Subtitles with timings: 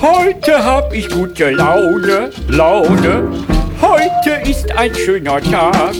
[0.00, 3.32] Heute hab ich gute Laune, Laune.
[3.82, 5.94] Heute ist ein schöner Tag.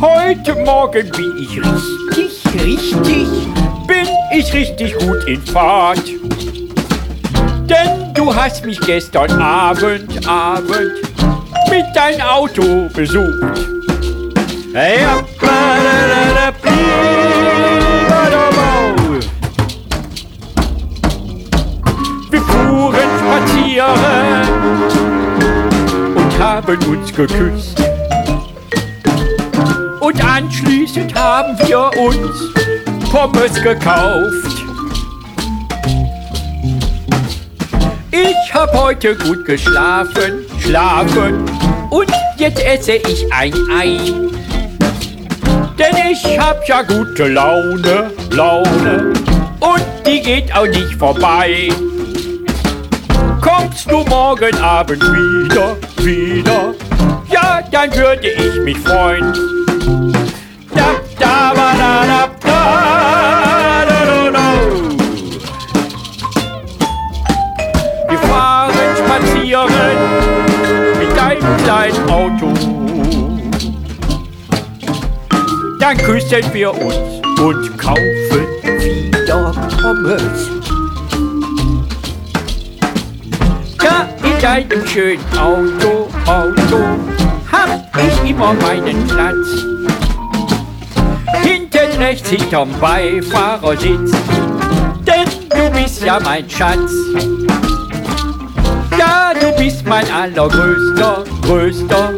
[0.00, 3.28] Heute Morgen bin ich richtig, richtig,
[3.86, 6.02] bin ich richtig gut in Fahrt.
[7.68, 10.92] Denn du hast mich gestern Abend, Abend
[11.68, 13.60] mit dein Auto besucht.
[14.72, 15.22] Ja,
[23.72, 23.94] spazieren
[26.14, 27.82] und haben uns geküsst.
[30.00, 34.64] Und anschließend haben wir uns Pommes gekauft.
[38.10, 41.44] Ich hab heute gut geschlafen, schlafen
[41.90, 43.98] und jetzt esse ich ein Ei.
[45.78, 49.12] Denn ich hab ja gute Laune, Laune
[49.60, 51.70] und die geht auch nicht vorbei.
[53.72, 56.74] Kommst du morgen Abend wieder, wieder,
[57.30, 59.32] ja, dann würde ich mich freuen.
[60.74, 62.62] Da, da, ba, da, da, da.
[68.10, 69.72] Wir fahren spazieren
[70.98, 71.16] mit
[71.66, 72.52] deinem Auto.
[75.80, 76.94] Dann küssen wir uns
[77.40, 78.46] und kaufen
[79.24, 80.61] wieder Pommes.
[84.42, 86.78] Deinem schönen Auto, Auto,
[87.52, 89.46] hab ich immer meinen Platz.
[91.44, 94.10] Hinten rechts hinterm Beifahrersitz,
[95.06, 96.90] denn du bist ja mein Schatz.
[98.98, 102.14] Ja, du bist mein allergrößter, größter,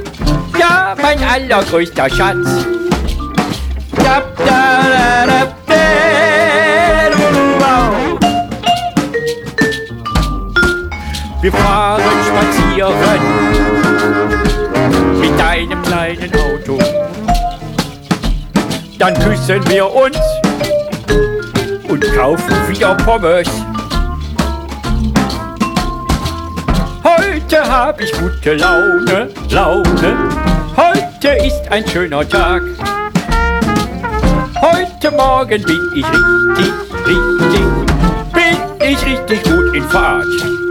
[0.59, 2.64] ja, mein allergrößter Schatz.
[3.97, 5.44] Da, da, da, da,
[11.45, 12.95] Wir fahren spazieren
[15.20, 16.78] mit deinem kleinen Auto.
[18.99, 20.19] Dann küssen wir uns
[21.87, 23.47] und kaufen wieder Pommes.
[27.04, 30.16] Heute hab ich gute Laune, Laune.
[30.78, 32.62] Heute ist ein schöner Tag.
[34.62, 36.72] Heute Morgen bin ich richtig,
[37.06, 37.60] richtig,
[38.33, 40.63] bin ich richtig gut in Fahrt.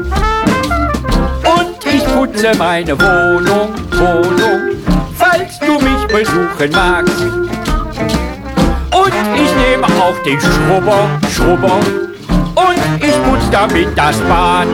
[2.24, 4.62] Putze meine Wohnung, Wohnung,
[5.14, 7.20] falls du mich besuchen magst.
[8.94, 11.80] Und ich nehme auch den Schrubber, Schrubber
[12.56, 14.68] und ich putze damit das Bad.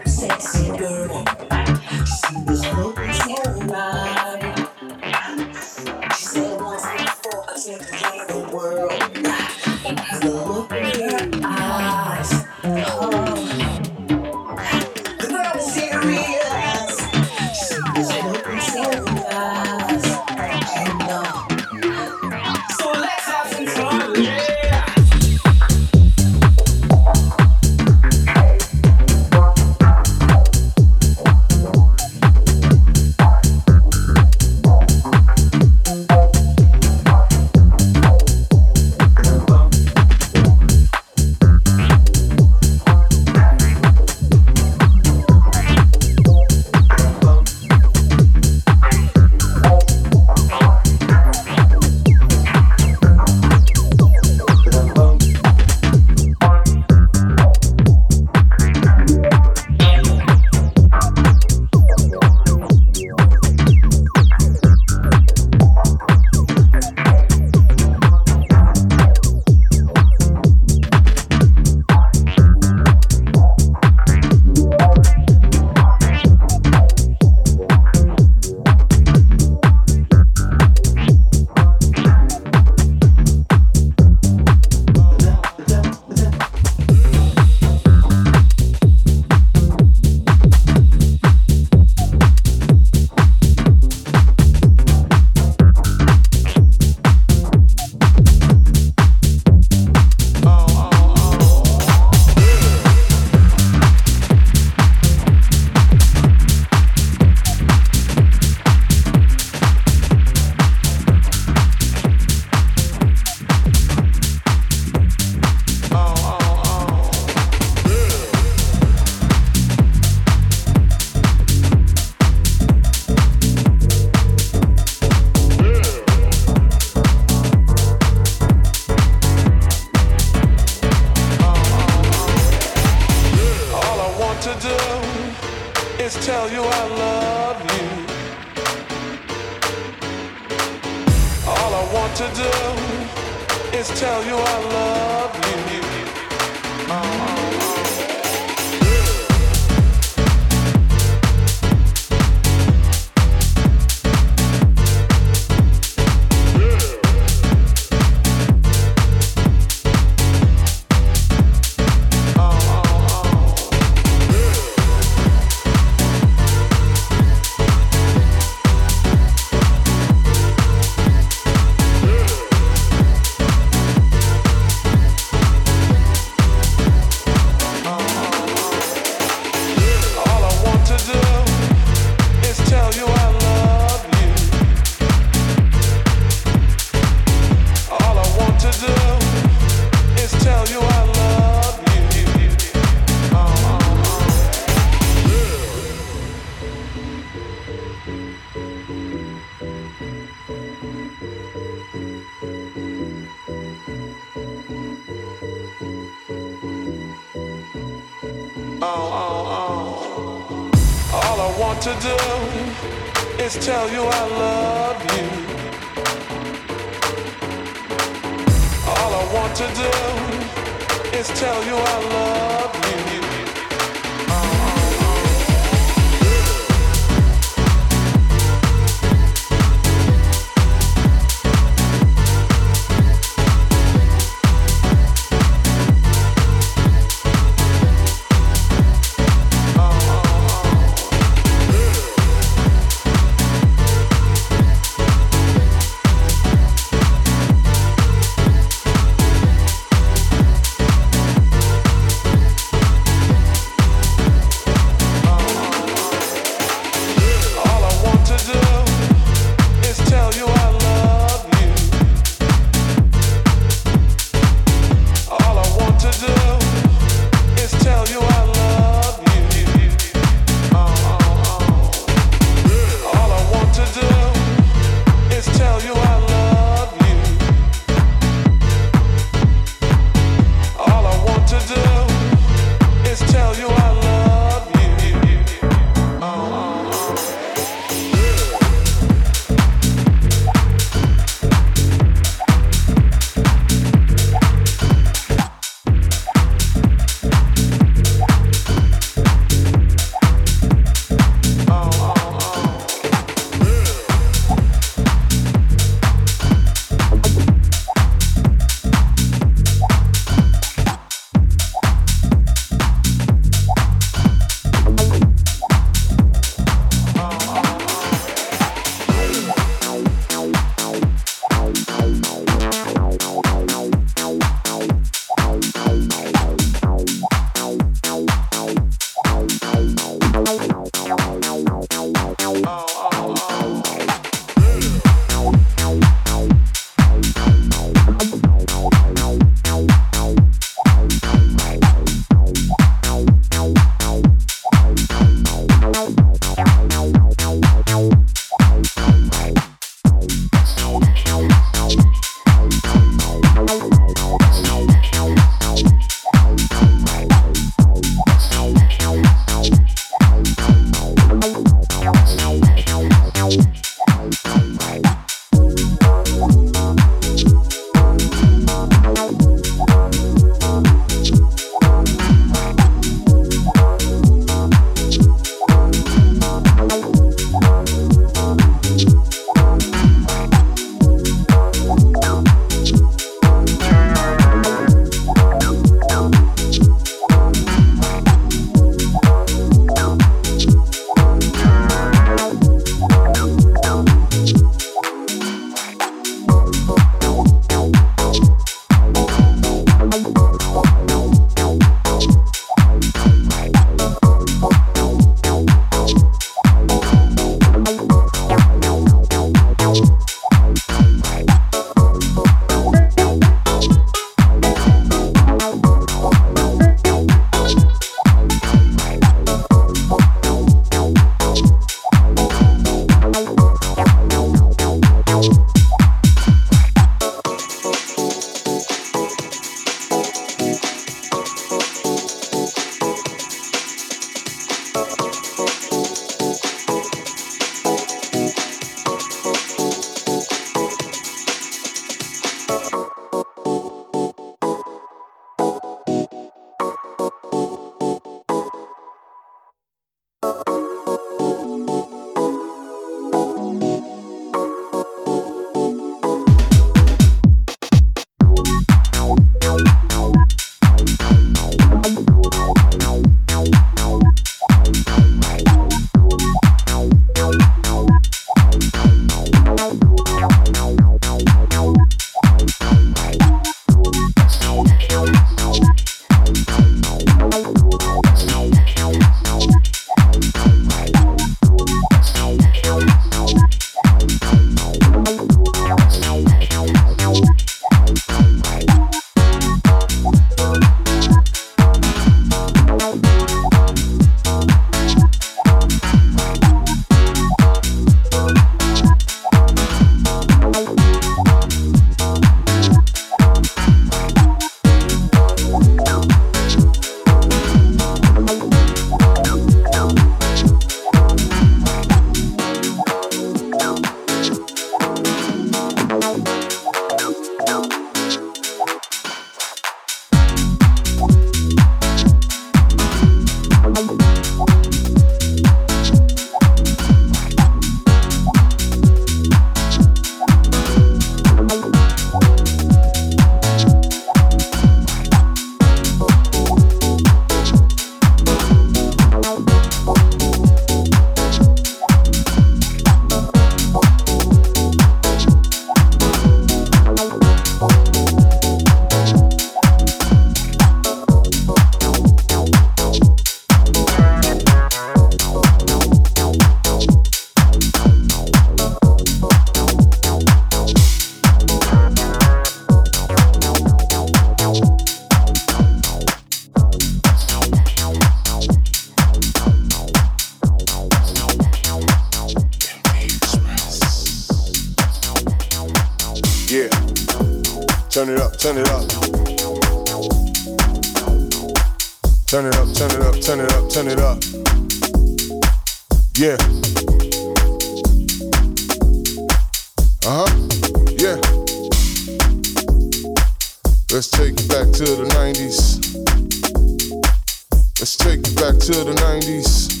[598.00, 600.00] Let's take it back to the 90s.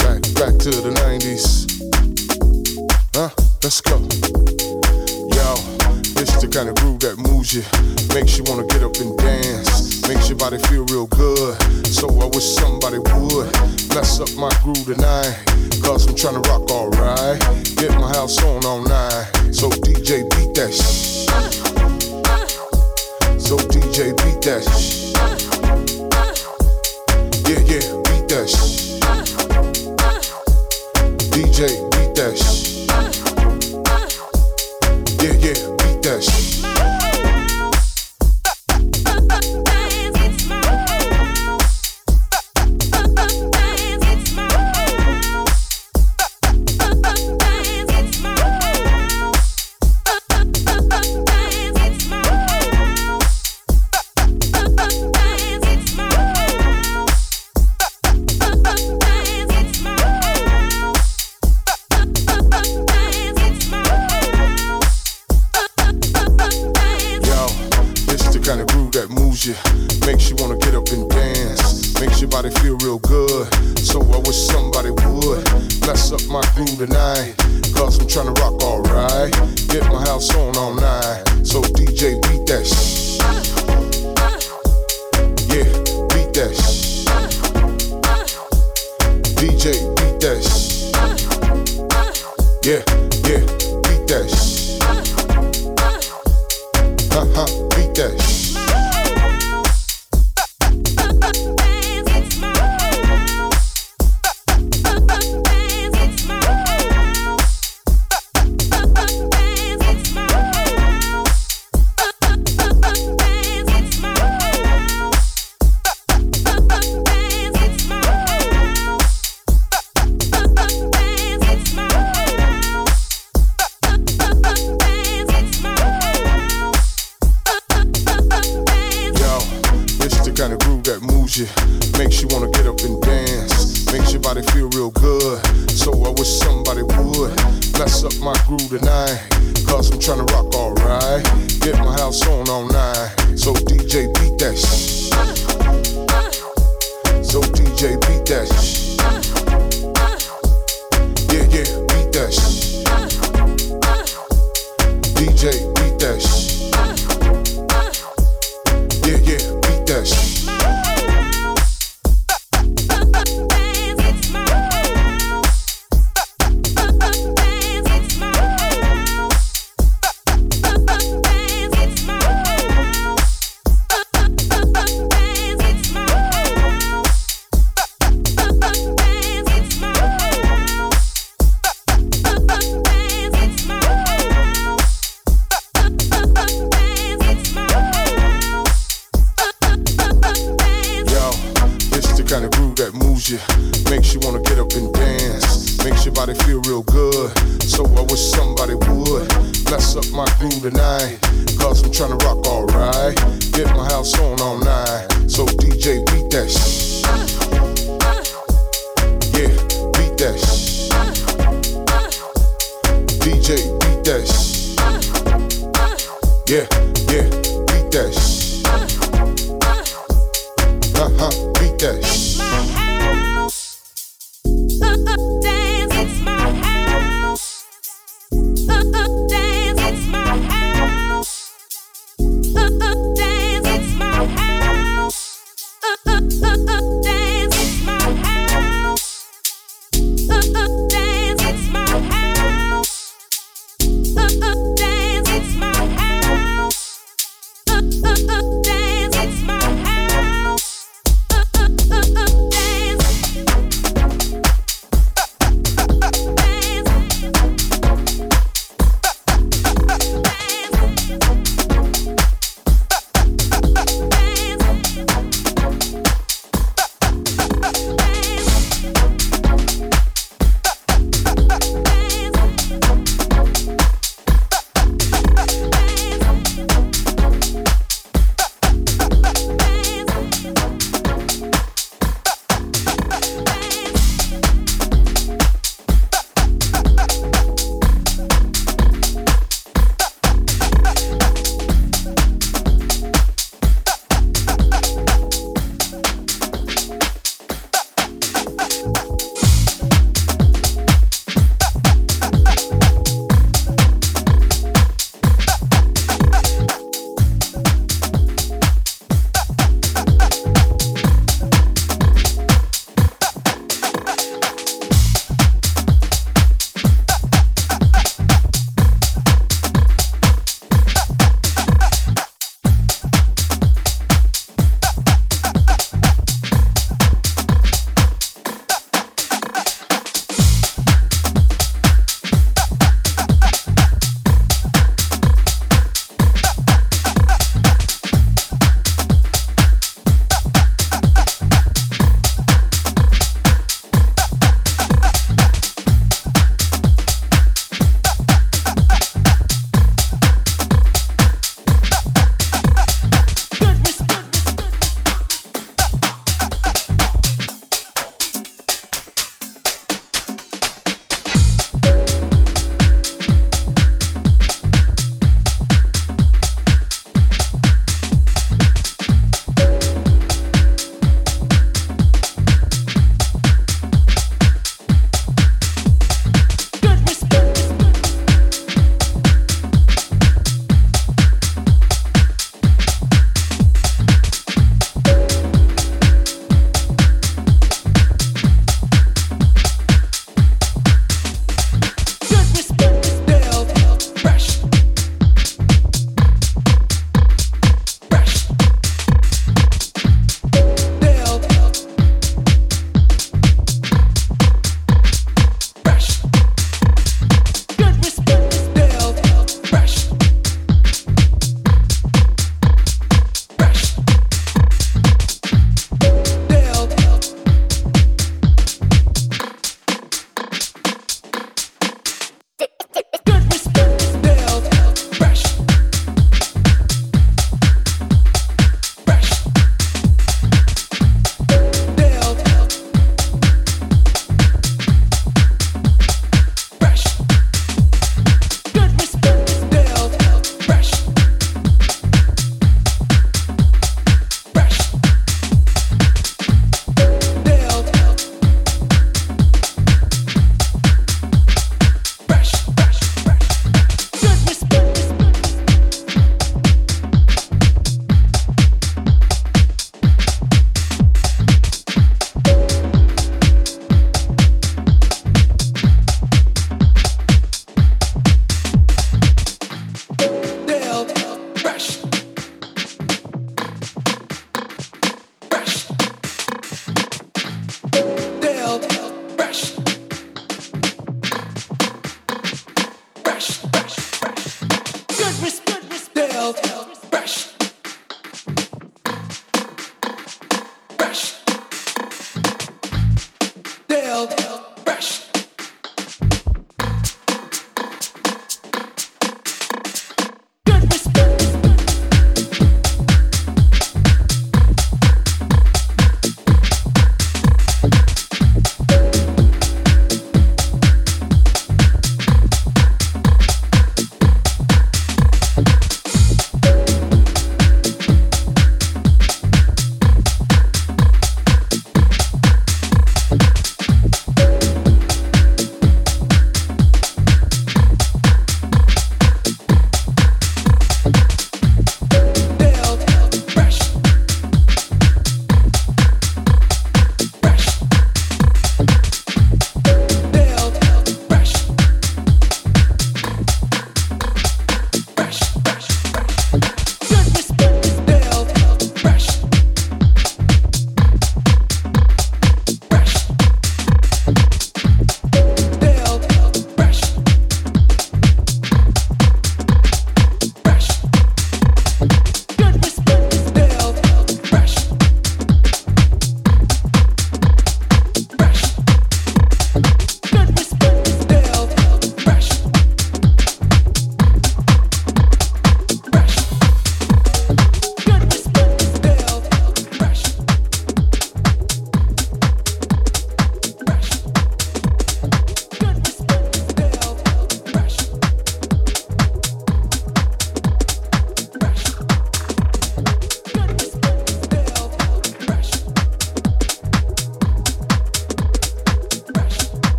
[0.00, 1.68] Back, back to the 90s.
[3.12, 3.28] Huh?
[3.62, 4.00] Let's go.
[5.36, 5.52] Yo,
[6.16, 7.60] this the kind of groove that moves you.
[8.16, 10.00] Makes you wanna get up and dance.
[10.08, 11.60] Makes your body feel real good.
[11.84, 13.52] So I wish somebody would
[13.92, 15.44] mess up my groove tonight.
[15.84, 17.38] Cause I'm trying to rock alright.
[17.76, 19.28] Get my house on all night.
[19.52, 21.28] So DJ beat that shh.
[23.36, 25.01] So DJ beat that shh.
[27.52, 29.02] Yeah, yeah, beat that shit.
[29.04, 29.12] Uh,
[30.00, 30.20] uh.
[31.28, 32.61] DJ, beat that shit.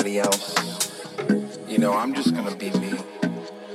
[0.00, 0.54] anybody else.
[1.68, 2.98] You know, I'm just gonna be me,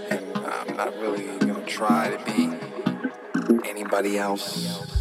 [0.10, 2.52] and I'm not really gonna try to be
[3.70, 4.95] anybody else.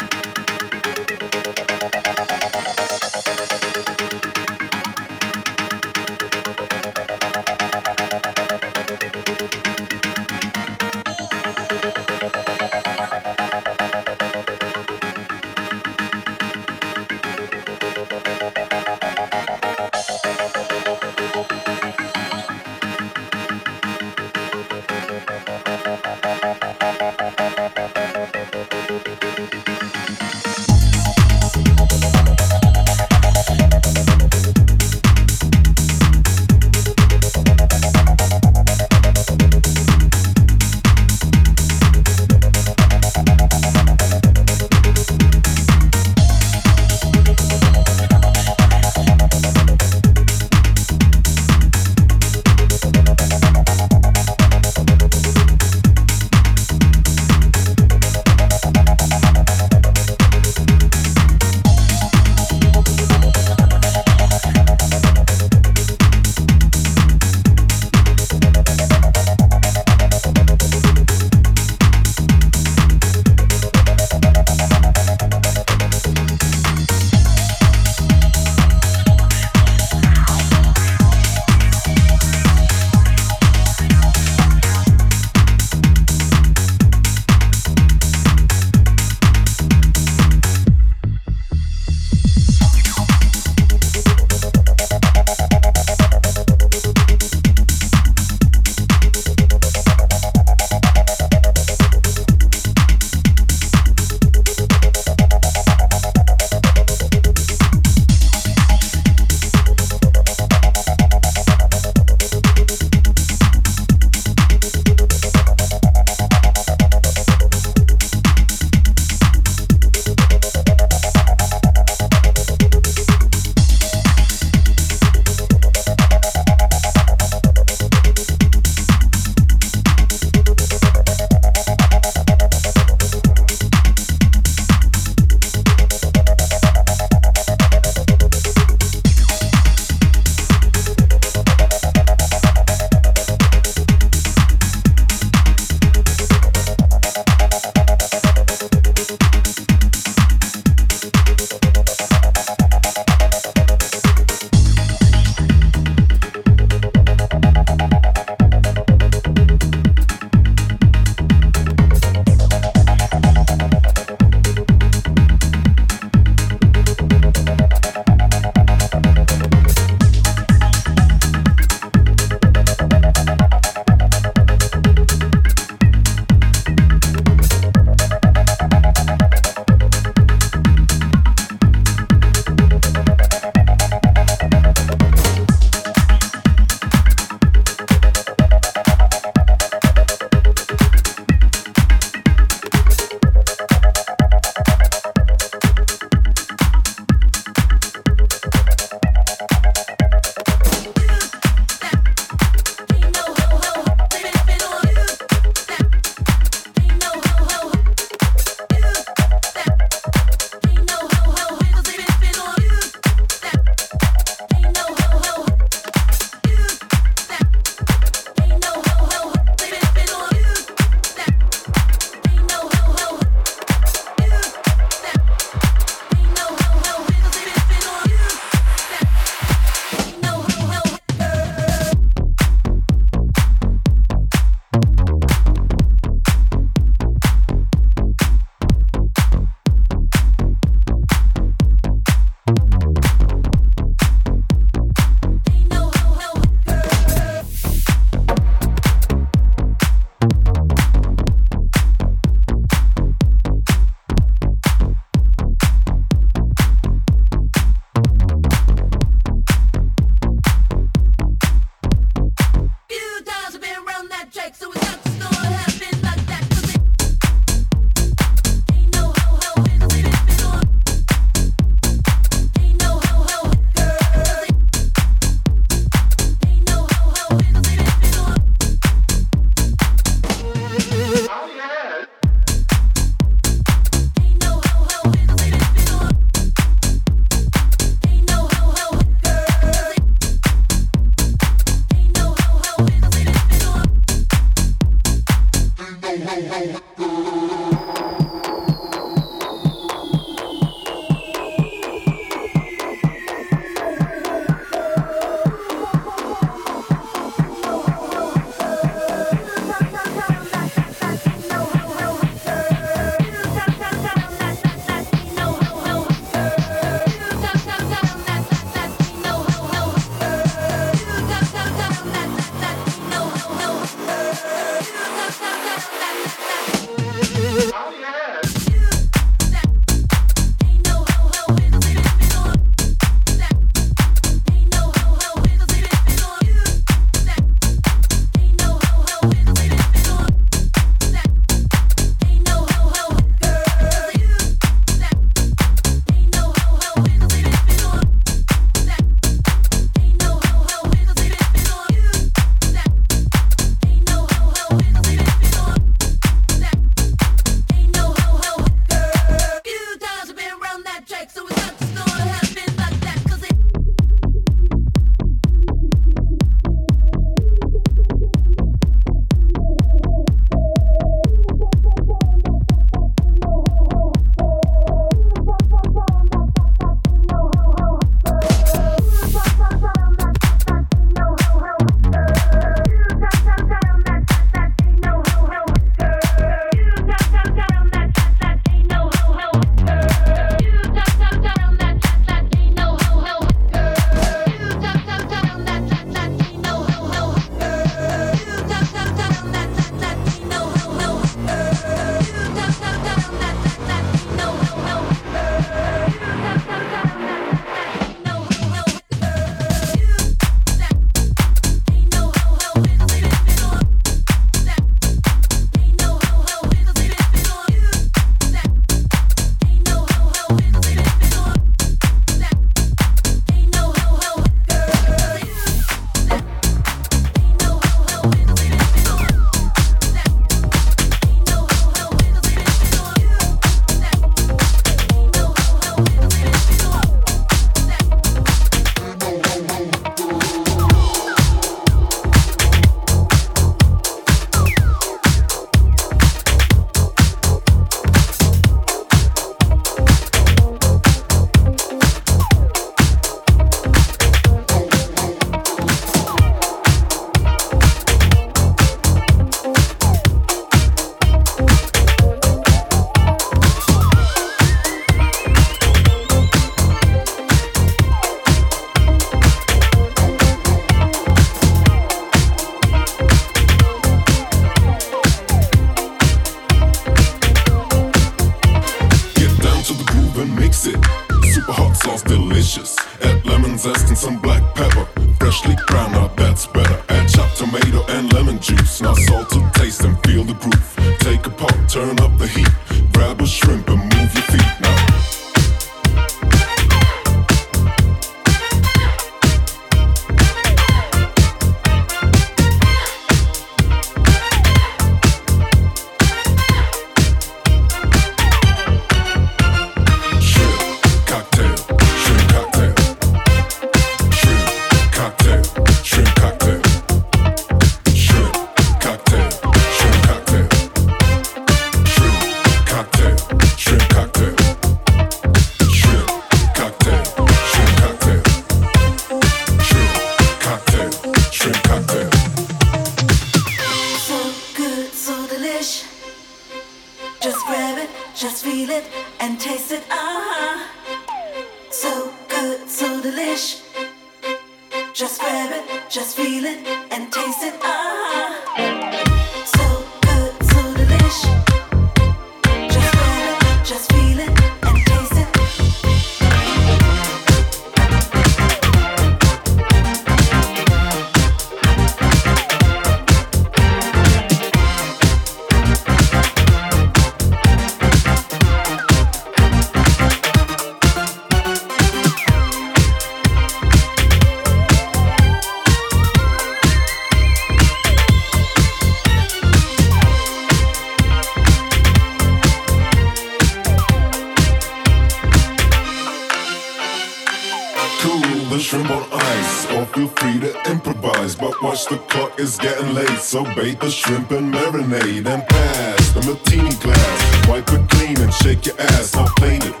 [593.91, 597.67] Take the shrimp and marinade and pass the martini glass.
[597.67, 599.35] Wipe it clean and shake your ass.
[599.35, 600.00] I'll paint it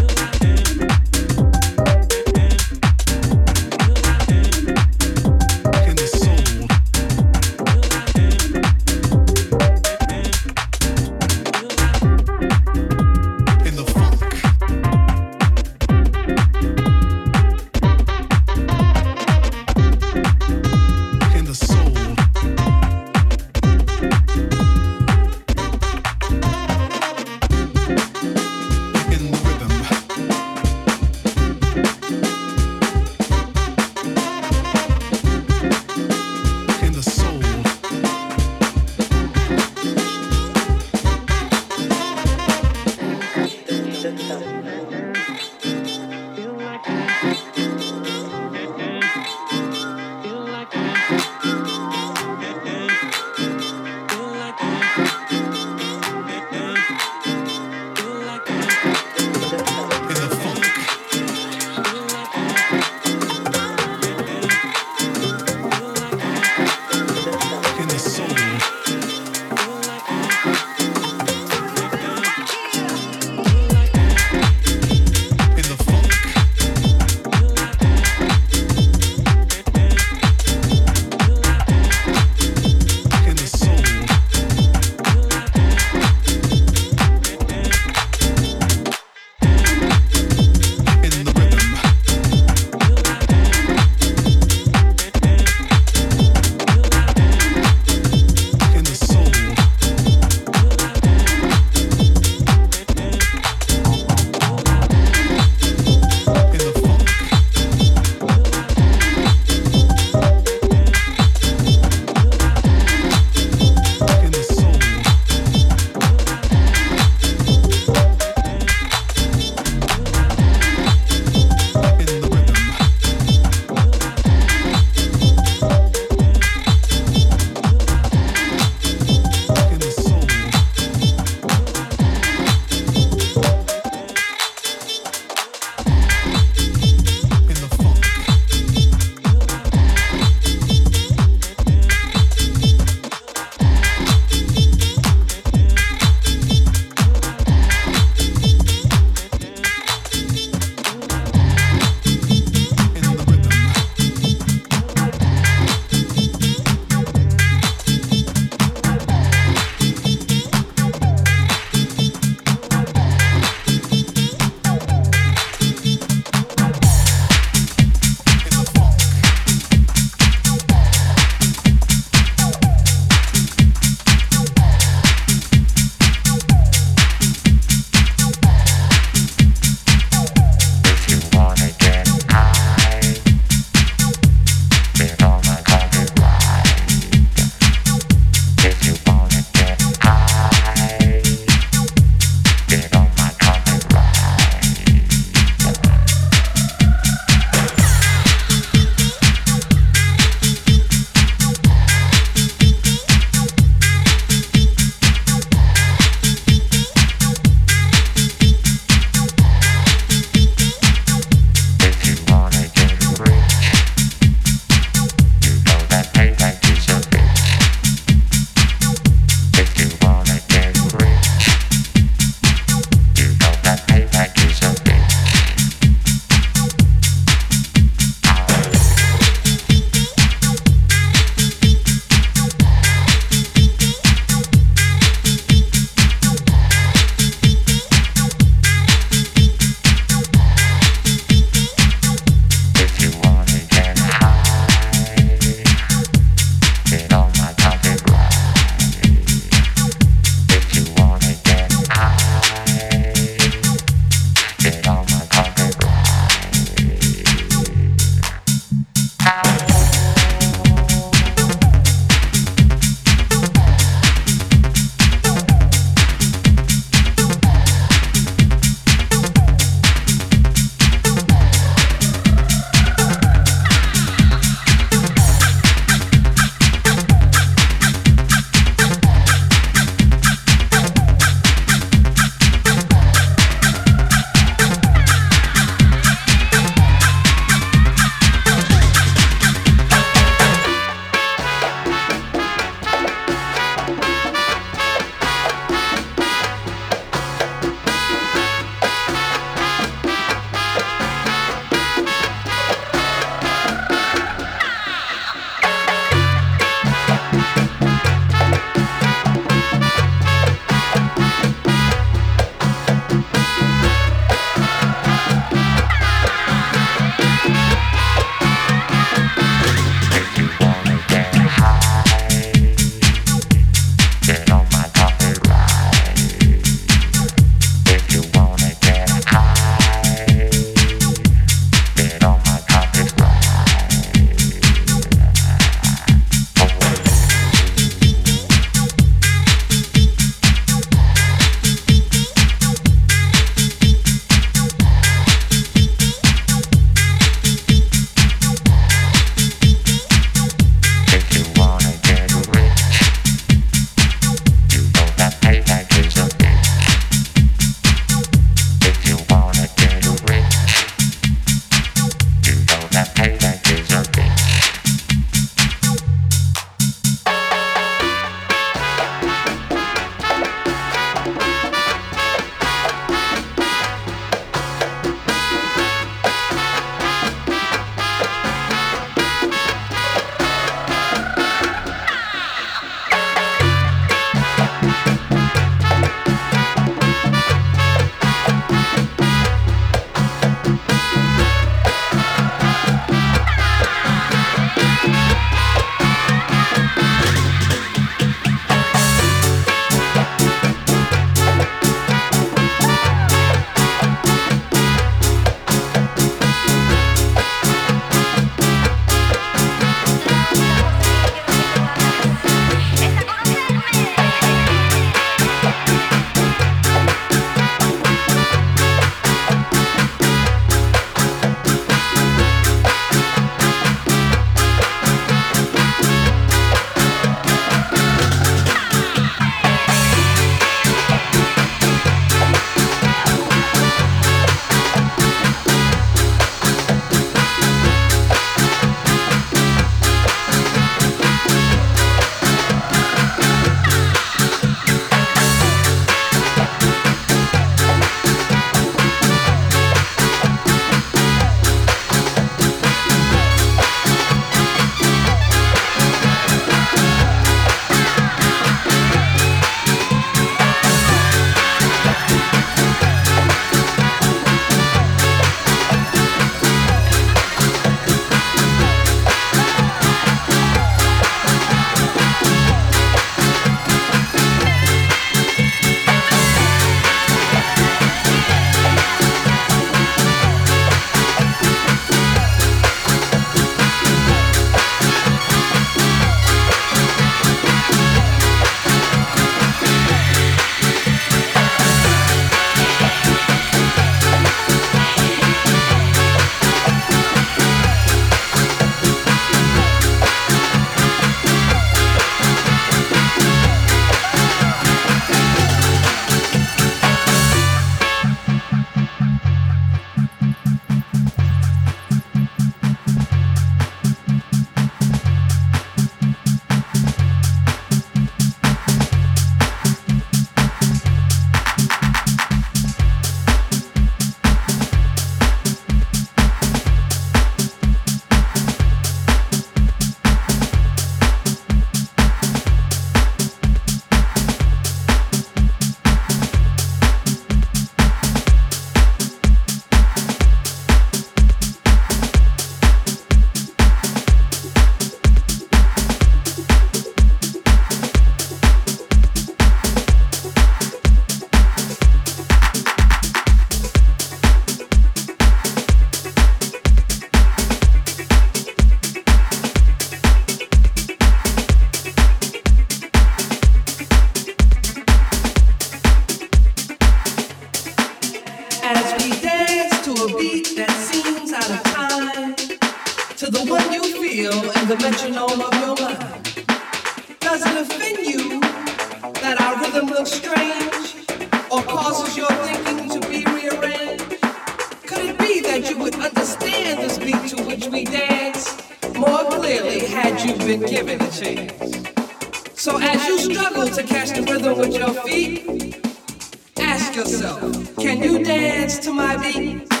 [597.99, 600.00] Can you dance to my beat?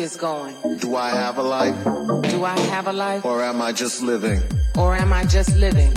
[0.00, 0.54] is going.
[0.78, 1.84] Do I have a life?
[2.30, 3.24] Do I have a life?
[3.24, 4.42] Or am I just living?
[4.76, 5.92] Or am I just living?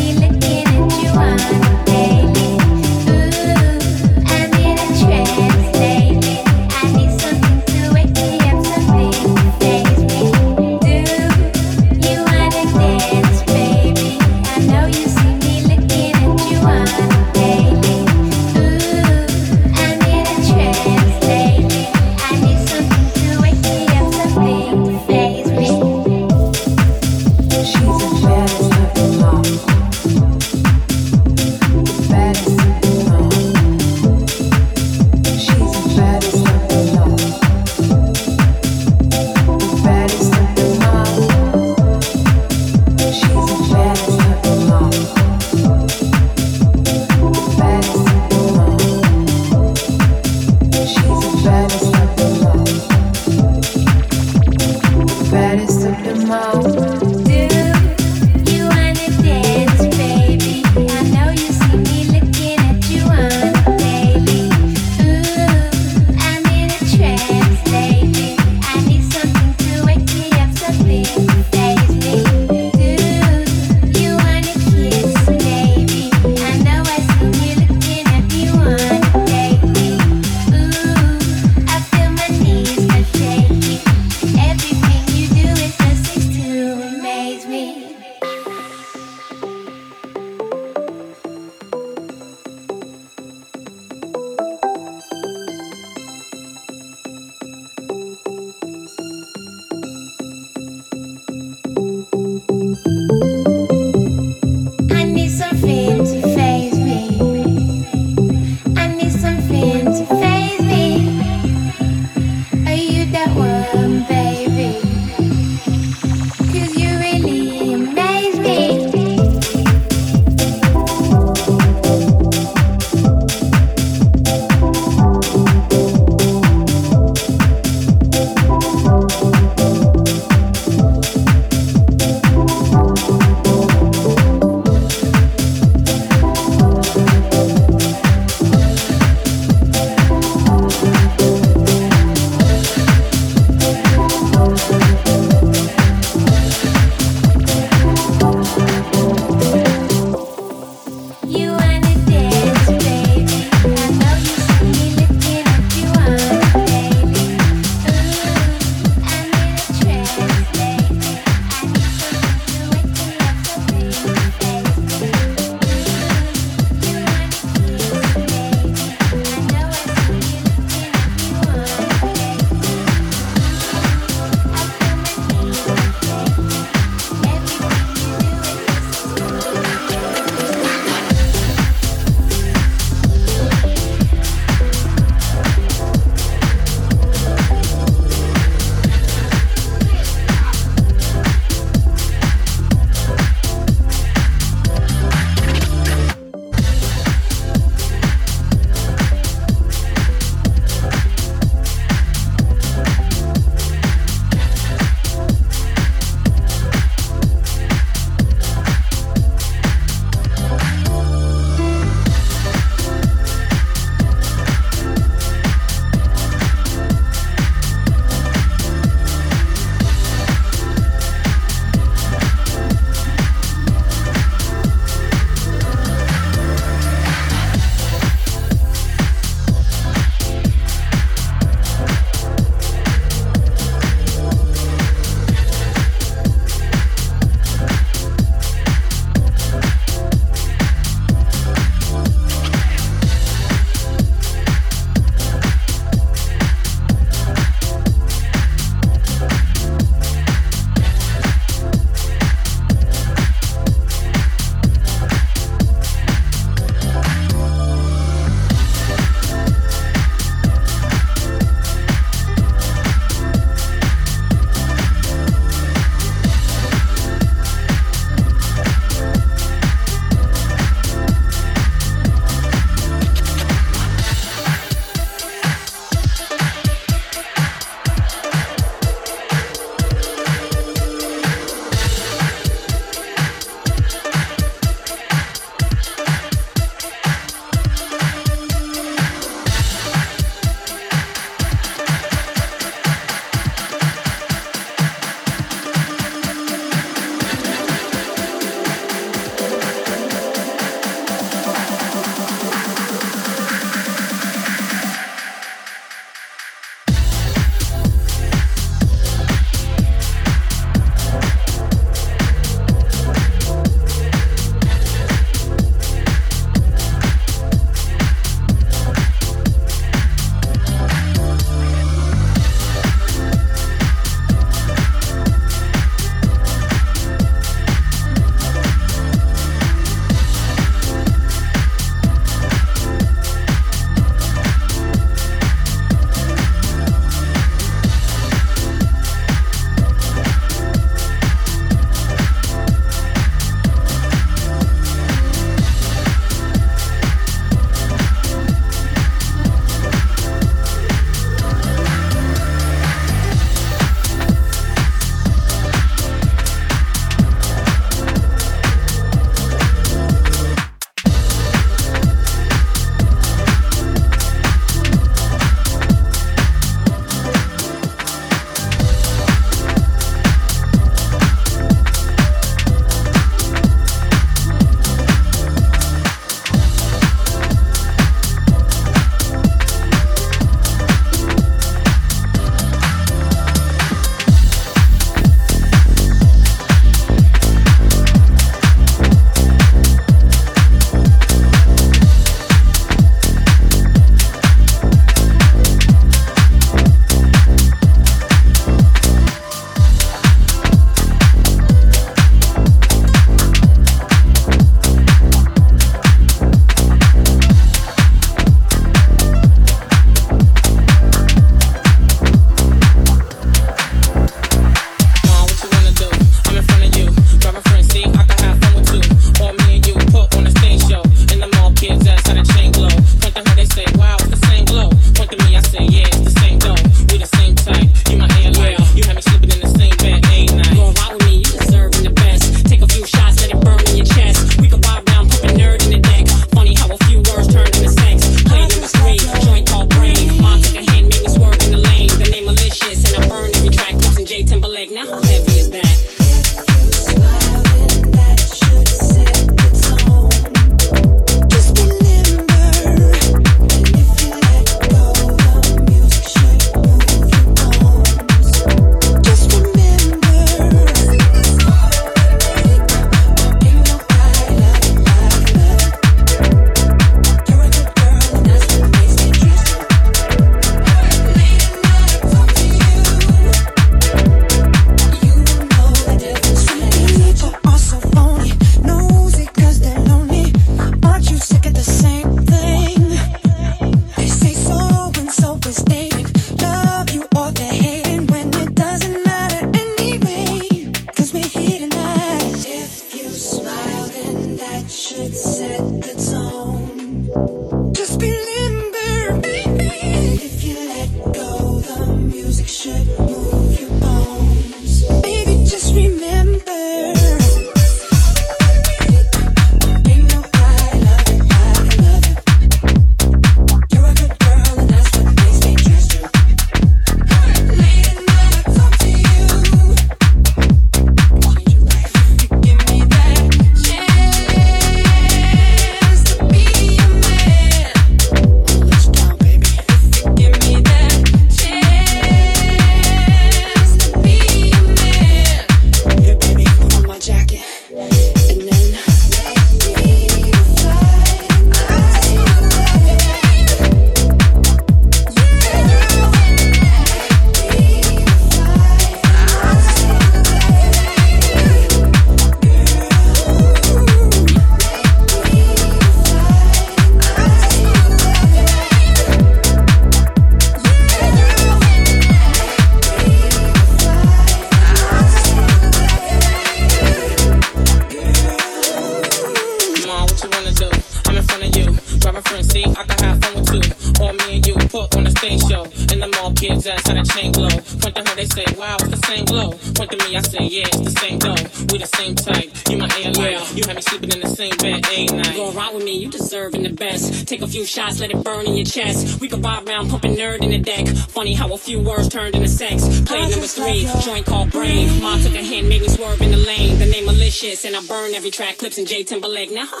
[587.91, 589.41] shots, let it burn in your chest.
[589.41, 591.07] We could ride around pumping nerd in the deck.
[591.07, 593.03] Funny how a few words turned into sex.
[593.25, 595.21] Play number three, uh, joint called brain.
[595.21, 596.97] Ma took a hand, made me swerve in the lane.
[596.99, 598.77] The name malicious, and I burn every track.
[598.77, 599.71] Clips and J Timberlake.
[599.71, 599.89] Now,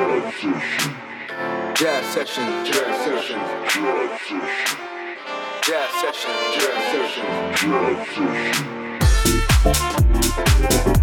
[0.00, 0.64] Jazz session.
[1.74, 2.64] Jazz session.
[2.64, 3.40] Jazz session.
[3.68, 4.80] Jazz session.
[5.62, 6.32] Jazz session.
[6.54, 7.26] Jazz session.
[9.62, 10.99] Jazz session.